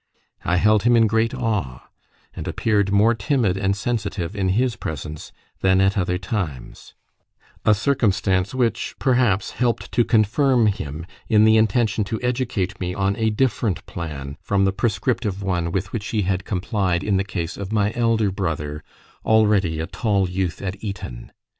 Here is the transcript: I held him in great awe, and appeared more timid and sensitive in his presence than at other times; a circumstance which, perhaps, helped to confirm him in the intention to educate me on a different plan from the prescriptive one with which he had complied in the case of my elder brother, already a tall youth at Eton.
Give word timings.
I 0.43 0.57
held 0.57 0.81
him 0.81 0.95
in 0.95 1.05
great 1.05 1.31
awe, 1.35 1.87
and 2.35 2.47
appeared 2.47 2.91
more 2.91 3.13
timid 3.13 3.55
and 3.55 3.75
sensitive 3.75 4.35
in 4.35 4.49
his 4.49 4.75
presence 4.75 5.31
than 5.59 5.79
at 5.79 5.95
other 5.95 6.17
times; 6.17 6.95
a 7.65 7.75
circumstance 7.75 8.55
which, 8.55 8.95
perhaps, 8.97 9.51
helped 9.51 9.91
to 9.91 10.03
confirm 10.03 10.65
him 10.65 11.05
in 11.29 11.43
the 11.43 11.55
intention 11.55 12.03
to 12.05 12.19
educate 12.23 12.79
me 12.79 12.95
on 12.95 13.15
a 13.15 13.29
different 13.29 13.85
plan 13.85 14.37
from 14.41 14.65
the 14.65 14.73
prescriptive 14.73 15.43
one 15.43 15.71
with 15.71 15.93
which 15.93 16.07
he 16.07 16.23
had 16.23 16.45
complied 16.45 17.03
in 17.03 17.17
the 17.17 17.23
case 17.23 17.55
of 17.55 17.71
my 17.71 17.93
elder 17.93 18.31
brother, 18.31 18.83
already 19.23 19.79
a 19.79 19.85
tall 19.85 20.27
youth 20.27 20.63
at 20.63 20.83
Eton. 20.83 21.31